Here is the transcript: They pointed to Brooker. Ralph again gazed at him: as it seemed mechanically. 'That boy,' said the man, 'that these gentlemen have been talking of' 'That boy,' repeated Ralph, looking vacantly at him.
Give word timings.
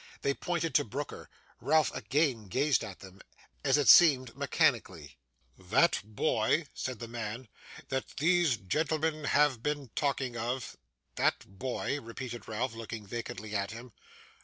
They 0.23 0.33
pointed 0.33 0.73
to 0.73 0.83
Brooker. 0.83 1.29
Ralph 1.59 1.93
again 1.95 2.47
gazed 2.47 2.83
at 2.83 3.03
him: 3.03 3.21
as 3.63 3.77
it 3.77 3.87
seemed 3.87 4.35
mechanically. 4.35 5.19
'That 5.59 6.01
boy,' 6.03 6.65
said 6.73 6.97
the 6.97 7.07
man, 7.07 7.47
'that 7.89 8.17
these 8.17 8.57
gentlemen 8.57 9.25
have 9.25 9.61
been 9.61 9.91
talking 9.95 10.35
of' 10.35 10.75
'That 11.17 11.45
boy,' 11.59 12.01
repeated 12.01 12.47
Ralph, 12.47 12.73
looking 12.73 13.05
vacantly 13.05 13.53
at 13.55 13.69
him. 13.69 13.91